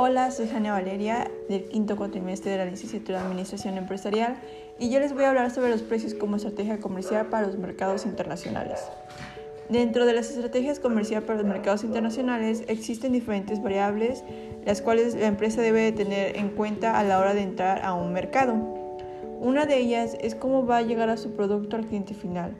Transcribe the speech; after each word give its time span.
Hola, 0.00 0.30
soy 0.30 0.46
Jania 0.46 0.70
Valeria 0.70 1.28
del 1.48 1.64
quinto 1.64 1.96
cuatrimestre 1.96 2.52
de 2.52 2.58
la 2.58 2.66
licenciatura 2.66 3.18
de 3.18 3.24
Administración 3.24 3.78
Empresarial 3.78 4.36
y 4.78 4.90
yo 4.90 5.00
les 5.00 5.12
voy 5.12 5.24
a 5.24 5.30
hablar 5.30 5.50
sobre 5.50 5.70
los 5.70 5.82
precios 5.82 6.14
como 6.14 6.36
estrategia 6.36 6.78
comercial 6.78 7.26
para 7.26 7.48
los 7.48 7.58
mercados 7.58 8.06
internacionales. 8.06 8.78
Dentro 9.68 10.06
de 10.06 10.12
las 10.12 10.30
estrategias 10.30 10.78
comerciales 10.78 11.26
para 11.26 11.40
los 11.40 11.48
mercados 11.48 11.82
internacionales 11.82 12.62
existen 12.68 13.10
diferentes 13.10 13.60
variables 13.60 14.22
las 14.64 14.82
cuales 14.82 15.16
la 15.16 15.26
empresa 15.26 15.62
debe 15.62 15.90
tener 15.90 16.36
en 16.36 16.50
cuenta 16.50 16.96
a 16.96 17.02
la 17.02 17.18
hora 17.18 17.34
de 17.34 17.42
entrar 17.42 17.84
a 17.84 17.94
un 17.94 18.12
mercado. 18.12 18.54
Una 19.40 19.66
de 19.66 19.78
ellas 19.78 20.16
es 20.20 20.36
cómo 20.36 20.64
va 20.64 20.76
a 20.76 20.82
llegar 20.82 21.10
a 21.10 21.16
su 21.16 21.32
producto 21.32 21.74
al 21.74 21.86
cliente 21.86 22.14
final. 22.14 22.54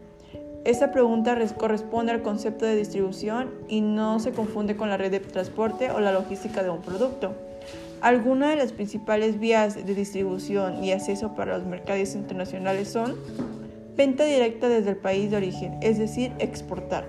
Esta 0.68 0.92
pregunta 0.92 1.34
corresponde 1.56 2.12
al 2.12 2.20
concepto 2.20 2.66
de 2.66 2.76
distribución 2.76 3.54
y 3.68 3.80
no 3.80 4.20
se 4.20 4.32
confunde 4.32 4.76
con 4.76 4.90
la 4.90 4.98
red 4.98 5.10
de 5.10 5.18
transporte 5.18 5.90
o 5.90 5.98
la 5.98 6.12
logística 6.12 6.62
de 6.62 6.68
un 6.68 6.82
producto. 6.82 7.32
Algunas 8.02 8.50
de 8.50 8.56
las 8.56 8.72
principales 8.72 9.40
vías 9.40 9.76
de 9.76 9.94
distribución 9.94 10.84
y 10.84 10.92
acceso 10.92 11.34
para 11.34 11.56
los 11.56 11.66
mercados 11.66 12.14
internacionales 12.14 12.88
son 12.88 13.16
venta 13.96 14.24
directa 14.24 14.68
desde 14.68 14.90
el 14.90 14.96
país 14.98 15.30
de 15.30 15.38
origen, 15.38 15.78
es 15.80 15.96
decir, 15.96 16.32
exportar. 16.38 17.06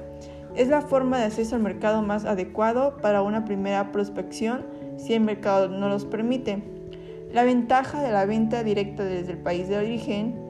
Es 0.56 0.70
la 0.70 0.80
forma 0.80 1.18
de 1.18 1.26
acceso 1.26 1.58
al 1.58 1.62
mercado 1.62 2.02
más 2.02 2.24
adecuado 2.24 2.96
para 3.02 3.24
una 3.24 3.44
primera 3.44 3.92
prospección 3.92 4.66
si 4.96 5.16
el 5.16 5.20
mercado 5.20 5.68
no 5.68 5.90
los 5.90 6.06
permite. 6.06 6.64
La 7.34 7.44
ventaja 7.44 8.02
de 8.02 8.14
la 8.14 8.26
venta 8.26 8.64
directa 8.64 9.04
desde 9.04 9.34
el 9.34 9.40
país 9.40 9.68
de 9.68 9.80
origen 9.80 10.49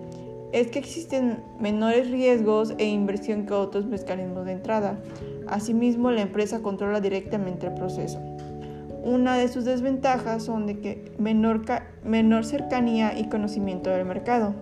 es 0.52 0.68
que 0.68 0.80
existen 0.80 1.44
menores 1.60 2.10
riesgos 2.10 2.74
e 2.78 2.86
inversión 2.86 3.46
que 3.46 3.54
otros 3.54 3.86
mecanismos 3.86 4.46
de 4.46 4.54
entrada. 4.54 5.00
Asimismo, 5.48 6.12
la 6.12 6.22
empresa 6.22 6.62
controla 6.62 7.02
directamente 7.02 7.68
el 7.68 7.74
proceso. 7.74 8.20
Una 9.04 9.38
de 9.38 9.48
sus 9.48 9.66
desventajas 9.66 10.44
son 10.44 10.66
de 10.66 10.80
que 10.80 11.12
menor, 11.18 11.62
menor 12.04 12.46
cercanía 12.46 13.18
y 13.18 13.30
conocimiento 13.30 13.90
del 13.90 14.06
mercado. 14.06 14.56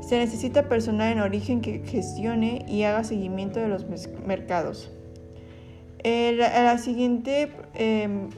Se 0.00 0.18
necesita 0.18 0.68
personal 0.68 1.12
en 1.12 1.20
origen 1.20 1.60
que 1.60 1.82
gestione 1.84 2.64
y 2.68 2.82
haga 2.82 3.04
seguimiento 3.04 3.58
de 3.58 3.68
los 3.68 3.86
mercados. 4.26 4.90
la 6.04 6.78
siguiente 6.78 7.52
em, 7.74 8.28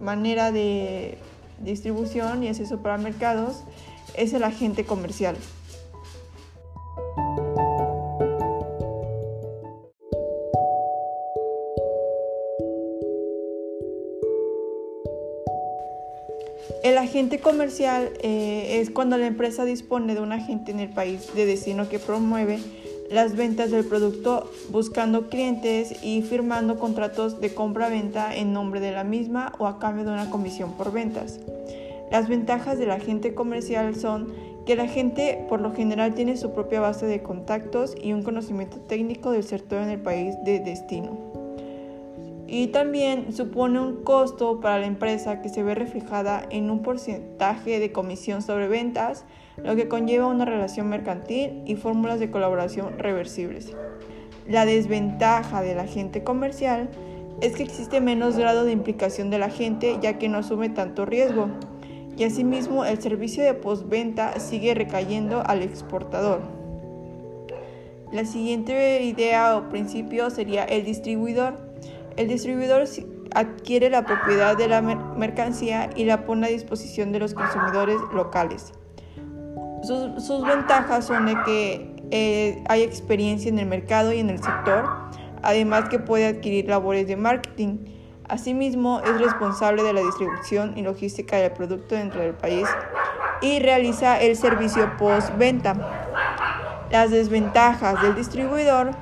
manera 0.00 0.52
de 0.52 1.18
distribución 1.62 2.42
y 2.42 2.48
acceso 2.48 2.82
para 2.82 2.98
mercados 2.98 3.64
es 4.16 4.32
el 4.34 4.44
agente 4.44 4.84
comercial. 4.84 5.36
El 16.84 16.98
agente 16.98 17.38
comercial 17.38 18.10
eh, 18.20 18.78
es 18.78 18.90
cuando 18.90 19.16
la 19.16 19.26
empresa 19.26 19.64
dispone 19.64 20.14
de 20.14 20.20
un 20.20 20.32
agente 20.32 20.70
en 20.70 20.80
el 20.80 20.90
país 20.90 21.34
de 21.34 21.46
destino 21.46 21.88
que 21.88 21.98
promueve 21.98 22.58
las 23.10 23.36
ventas 23.36 23.70
del 23.70 23.86
producto 23.86 24.50
buscando 24.68 25.30
clientes 25.30 26.04
y 26.04 26.20
firmando 26.20 26.78
contratos 26.78 27.40
de 27.40 27.54
compra-venta 27.54 28.36
en 28.36 28.52
nombre 28.52 28.80
de 28.80 28.92
la 28.92 29.02
misma 29.02 29.54
o 29.58 29.66
a 29.66 29.78
cambio 29.78 30.04
de 30.04 30.10
una 30.10 30.28
comisión 30.28 30.72
por 30.72 30.92
ventas. 30.92 31.40
Las 32.12 32.28
ventajas 32.28 32.78
del 32.78 32.90
agente 32.90 33.34
comercial 33.34 33.96
son 33.96 34.34
que 34.66 34.76
la 34.76 34.86
gente 34.86 35.42
por 35.48 35.62
lo 35.62 35.72
general 35.72 36.14
tiene 36.14 36.36
su 36.36 36.52
propia 36.52 36.80
base 36.80 37.06
de 37.06 37.22
contactos 37.22 37.94
y 37.98 38.12
un 38.12 38.22
conocimiento 38.22 38.76
técnico 38.76 39.30
del 39.30 39.44
sector 39.44 39.80
en 39.80 39.88
el 39.88 40.00
país 40.00 40.34
de 40.44 40.60
destino 40.60 41.43
y 42.56 42.68
también 42.68 43.32
supone 43.32 43.80
un 43.80 44.04
costo 44.04 44.60
para 44.60 44.78
la 44.78 44.86
empresa 44.86 45.42
que 45.42 45.48
se 45.48 45.64
ve 45.64 45.74
reflejada 45.74 46.46
en 46.50 46.70
un 46.70 46.82
porcentaje 46.82 47.80
de 47.80 47.90
comisión 47.90 48.42
sobre 48.42 48.68
ventas, 48.68 49.24
lo 49.56 49.74
que 49.74 49.88
conlleva 49.88 50.28
una 50.28 50.44
relación 50.44 50.88
mercantil 50.88 51.64
y 51.66 51.74
fórmulas 51.74 52.20
de 52.20 52.30
colaboración 52.30 52.96
reversibles. 52.96 53.72
La 54.46 54.66
desventaja 54.66 55.62
del 55.62 55.80
agente 55.80 56.22
comercial 56.22 56.90
es 57.40 57.56
que 57.56 57.64
existe 57.64 58.00
menos 58.00 58.36
grado 58.36 58.64
de 58.64 58.70
implicación 58.70 59.30
del 59.30 59.42
agente 59.42 59.98
ya 60.00 60.18
que 60.18 60.28
no 60.28 60.38
asume 60.38 60.68
tanto 60.68 61.04
riesgo 61.04 61.48
y 62.16 62.22
asimismo 62.22 62.84
el 62.84 63.02
servicio 63.02 63.42
de 63.42 63.54
postventa 63.54 64.38
sigue 64.38 64.74
recayendo 64.74 65.42
al 65.44 65.62
exportador. 65.62 66.42
La 68.12 68.24
siguiente 68.24 69.02
idea 69.02 69.56
o 69.56 69.68
principio 69.70 70.30
sería 70.30 70.62
el 70.62 70.84
distribuidor. 70.84 71.73
El 72.16 72.28
distribuidor 72.28 72.84
adquiere 73.34 73.90
la 73.90 74.04
propiedad 74.04 74.56
de 74.56 74.68
la 74.68 74.80
mercancía 74.80 75.90
y 75.96 76.04
la 76.04 76.24
pone 76.24 76.46
a 76.46 76.50
disposición 76.50 77.10
de 77.12 77.18
los 77.18 77.34
consumidores 77.34 77.98
locales. 78.12 78.72
Sus, 79.82 80.46
ventajas 80.46 81.04
son 81.06 81.26
de 81.26 81.36
que 81.44 81.96
eh, 82.10 82.64
hay 82.68 82.82
experiencia 82.82 83.50
en 83.50 83.58
el 83.58 83.66
mercado 83.66 84.12
y 84.12 84.20
en 84.20 84.30
el 84.30 84.38
sector, 84.38 84.88
además 85.42 85.88
que 85.88 85.98
puede 85.98 86.26
adquirir 86.26 86.68
labores 86.68 87.06
de 87.06 87.16
marketing. 87.16 87.78
Asimismo, 88.28 89.00
es 89.00 89.20
responsable 89.20 89.82
de 89.82 89.92
la 89.92 90.00
distribución 90.00 90.78
y 90.78 90.82
logística 90.82 91.36
del 91.36 91.52
producto 91.52 91.96
dentro 91.96 92.20
del 92.20 92.34
país 92.34 92.66
y 93.42 93.58
realiza 93.58 94.20
el 94.20 94.36
servicio 94.36 94.96
post-venta. 94.96 95.74
Las 96.90 97.10
desventajas 97.10 98.00
del 98.00 98.14
distribuidor 98.14 98.92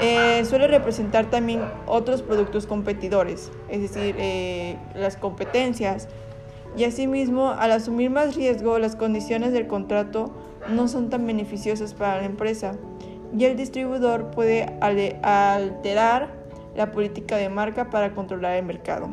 eh, 0.00 0.44
suele 0.44 0.66
representar 0.66 1.26
también 1.30 1.62
otros 1.86 2.22
productos 2.22 2.66
competidores, 2.66 3.50
es 3.68 3.82
decir, 3.82 4.16
eh, 4.18 4.76
las 4.94 5.16
competencias. 5.16 6.08
Y 6.76 6.84
asimismo, 6.84 7.50
al 7.50 7.72
asumir 7.72 8.10
más 8.10 8.34
riesgo, 8.34 8.78
las 8.78 8.96
condiciones 8.96 9.52
del 9.52 9.66
contrato 9.66 10.32
no 10.68 10.88
son 10.88 11.10
tan 11.10 11.26
beneficiosas 11.26 11.92
para 11.94 12.18
la 12.18 12.24
empresa 12.24 12.76
y 13.36 13.44
el 13.44 13.56
distribuidor 13.56 14.30
puede 14.30 14.78
alterar 14.80 16.34
la 16.74 16.92
política 16.92 17.36
de 17.36 17.48
marca 17.48 17.90
para 17.90 18.14
controlar 18.14 18.56
el 18.56 18.64
mercado. 18.64 19.10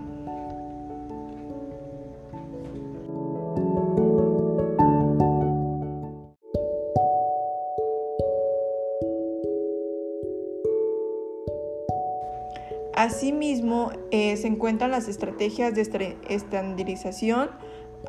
Asimismo, 12.99 13.93
eh, 14.11 14.35
se 14.35 14.47
encuentran 14.47 14.91
las 14.91 15.07
estrategias 15.07 15.73
de 15.73 16.17
estandarización, 16.27 17.49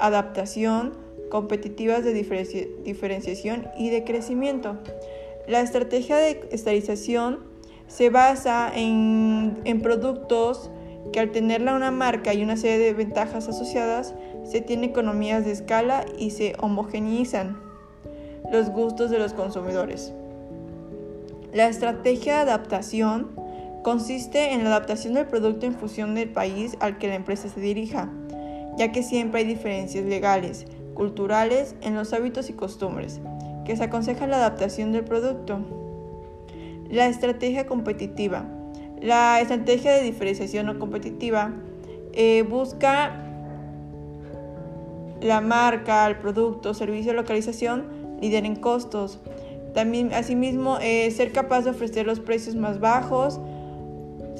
adaptación, 0.01 0.95
competitivas 1.31 2.03
de 2.03 2.13
diferenciación 2.13 3.69
y 3.79 3.91
de 3.91 4.03
crecimiento. 4.03 4.79
La 5.47 5.61
estrategia 5.61 6.17
de 6.17 6.49
estandarización 6.51 7.39
se 7.87 8.11
basa 8.11 8.73
en, 8.75 9.61
en 9.63 9.81
productos 9.81 10.73
que 11.13 11.21
al 11.21 11.31
tenerla 11.31 11.77
una 11.77 11.93
marca 11.93 12.35
y 12.35 12.43
una 12.43 12.57
serie 12.57 12.85
de 12.85 12.93
ventajas 12.93 13.49
asociadas, 13.49 14.17
se 14.43 14.61
tiene 14.61 14.87
economías 14.87 15.45
de 15.45 15.53
escala 15.53 16.05
y 16.19 16.31
se 16.31 16.55
homogeneizan 16.59 17.61
los 18.51 18.71
gustos 18.71 19.09
de 19.13 19.21
los 19.21 19.35
consumidores. 19.35 20.13
La 21.53 21.69
estrategia 21.69 22.35
de 22.35 22.41
adaptación 22.41 23.40
Consiste 23.83 24.53
en 24.53 24.63
la 24.63 24.71
adaptación 24.71 25.15
del 25.15 25.27
producto 25.27 25.65
en 25.65 25.75
función 25.75 26.15
del 26.15 26.29
país 26.29 26.77
al 26.81 26.99
que 26.99 27.09
la 27.09 27.15
empresa 27.15 27.49
se 27.49 27.61
dirija, 27.61 28.11
ya 28.77 28.93
que 28.93 29.03
siempre 29.03 29.41
hay 29.41 29.47
diferencias 29.47 30.05
legales, 30.05 30.67
culturales 30.95 31.75
en 31.81 31.95
los 31.95 32.13
hábitos 32.13 32.51
y 32.51 32.53
costumbres, 32.53 33.21
que 33.65 33.77
se 33.77 33.85
aconseja 33.85 34.27
la 34.27 34.37
adaptación 34.37 34.93
del 34.93 35.05
producto. 35.05 35.61
La 36.91 37.07
estrategia 37.07 37.67
competitiva. 37.67 38.45
La 39.01 39.41
estrategia 39.41 39.93
de 39.93 40.03
diferenciación 40.03 40.69
o 40.69 40.79
competitiva 40.79 41.55
eh, 42.13 42.43
busca 42.43 43.25
la 45.23 45.41
marca, 45.41 46.07
el 46.07 46.19
producto, 46.19 46.75
servicio, 46.75 47.15
localización, 47.15 47.87
líder 48.21 48.45
en 48.45 48.57
costos. 48.57 49.21
También, 49.75 50.13
asimismo, 50.13 50.79
eh, 50.81 51.11
ser 51.13 51.33
capaz 51.33 51.63
de 51.63 51.71
ofrecer 51.71 52.07
los 52.07 52.21
precios 52.21 52.57
más 52.57 52.81
bajos, 52.81 53.41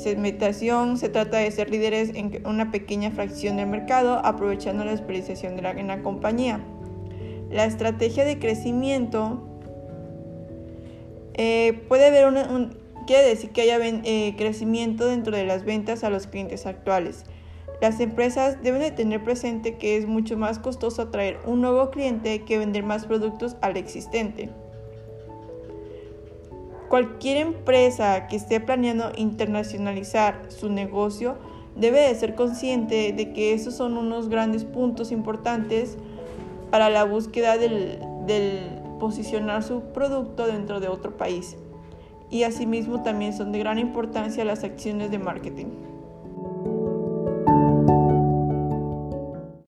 segmentación 0.01 0.97
se 0.97 1.09
trata 1.09 1.37
de 1.39 1.51
ser 1.51 1.71
líderes 1.71 2.11
en 2.15 2.47
una 2.47 2.71
pequeña 2.71 3.11
fracción 3.11 3.57
del 3.57 3.67
mercado, 3.67 4.21
aprovechando 4.25 4.85
la 4.85 4.93
especialización 4.93 5.57
de 5.57 5.63
la, 5.63 6.03
compañía. 6.03 6.61
La 7.51 7.65
estrategia 7.65 8.25
de 8.25 8.39
crecimiento 8.39 9.47
eh, 11.35 11.83
puede 11.89 12.07
haber 12.07 12.27
un, 12.27 12.77
quiere 13.07 13.25
decir 13.25 13.51
que 13.51 13.63
haya 13.63 13.79
eh, 13.81 14.35
crecimiento 14.37 15.07
dentro 15.07 15.37
de 15.37 15.45
las 15.45 15.65
ventas 15.65 16.03
a 16.05 16.11
los 16.11 16.27
clientes 16.27 16.67
actuales. 16.67 17.25
Las 17.81 17.99
empresas 18.01 18.63
deben 18.63 18.81
de 18.81 18.91
tener 18.91 19.23
presente 19.25 19.77
que 19.77 19.97
es 19.97 20.07
mucho 20.07 20.37
más 20.37 20.59
costoso 20.59 21.03
atraer 21.03 21.39
un 21.47 21.61
nuevo 21.61 21.91
cliente 21.91 22.43
que 22.43 22.59
vender 22.59 22.85
más 22.85 23.07
productos 23.07 23.57
al 23.63 23.77
existente. 23.77 24.51
Cualquier 26.91 27.37
empresa 27.37 28.27
que 28.27 28.35
esté 28.35 28.59
planeando 28.59 29.13
internacionalizar 29.17 30.47
su 30.49 30.69
negocio 30.69 31.37
debe 31.77 32.01
de 32.01 32.13
ser 32.17 32.35
consciente 32.35 33.13
de 33.13 33.33
que 33.33 33.53
esos 33.55 33.77
son 33.77 33.97
unos 33.97 34.29
grandes 34.29 34.65
puntos 34.65 35.13
importantes 35.13 35.97
para 36.73 36.91
la 36.91 37.05
búsqueda 37.05 37.57
del, 37.59 38.01
posicionar 38.99 39.63
su 39.63 39.83
producto 39.93 40.49
dentro 40.49 40.81
de 40.81 40.89
otro 40.89 41.17
país. 41.17 41.57
Y 42.29 42.43
asimismo 42.43 43.05
también 43.05 43.35
son 43.35 43.53
de 43.53 43.61
gran 43.61 43.79
importancia 43.79 44.45
las 44.45 44.65
acciones 44.65 45.13
de 45.13 45.21
marketing. 45.21 45.67